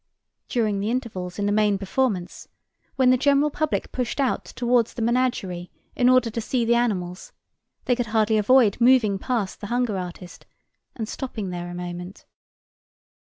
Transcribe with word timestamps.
During 0.49 0.79
the 0.79 0.89
intervals 0.89 1.37
in 1.37 1.45
the 1.45 1.51
main 1.51 1.77
performance, 1.77 2.47
when 2.95 3.11
the 3.11 3.17
general 3.19 3.51
public 3.51 3.91
pushed 3.91 4.19
out 4.19 4.45
towards 4.45 4.95
the 4.95 5.01
menagerie 5.03 5.69
in 5.95 6.09
order 6.09 6.31
to 6.31 6.41
see 6.41 6.65
the 6.65 6.73
animals, 6.73 7.33
they 7.85 7.95
could 7.95 8.07
hardly 8.07 8.39
avoid 8.39 8.81
moving 8.81 9.19
past 9.19 9.61
the 9.61 9.67
hunger 9.67 9.99
artist 9.99 10.47
and 10.95 11.07
stopping 11.07 11.51
there 11.51 11.69
a 11.69 11.75
moment. 11.75 12.25